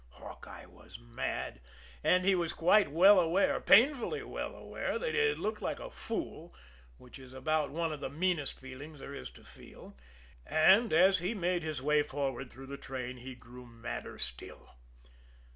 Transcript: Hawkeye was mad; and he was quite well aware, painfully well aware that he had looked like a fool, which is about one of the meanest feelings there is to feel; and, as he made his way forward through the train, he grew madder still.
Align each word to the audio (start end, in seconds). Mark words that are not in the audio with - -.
Hawkeye 0.13 0.65
was 0.65 0.97
mad; 0.97 1.61
and 2.03 2.25
he 2.25 2.33
was 2.33 2.53
quite 2.53 2.89
well 2.89 3.19
aware, 3.19 3.59
painfully 3.61 4.23
well 4.23 4.55
aware 4.55 4.97
that 4.97 5.13
he 5.13 5.19
had 5.19 5.37
looked 5.37 5.61
like 5.61 5.79
a 5.79 5.91
fool, 5.91 6.55
which 6.97 7.19
is 7.19 7.33
about 7.33 7.69
one 7.69 7.93
of 7.93 7.99
the 7.99 8.09
meanest 8.09 8.59
feelings 8.59 8.97
there 8.99 9.13
is 9.13 9.29
to 9.29 9.43
feel; 9.43 9.95
and, 10.43 10.91
as 10.91 11.19
he 11.19 11.35
made 11.35 11.61
his 11.61 11.83
way 11.83 12.01
forward 12.01 12.49
through 12.51 12.65
the 12.65 12.77
train, 12.77 13.17
he 13.17 13.35
grew 13.35 13.67
madder 13.67 14.17
still. 14.17 14.71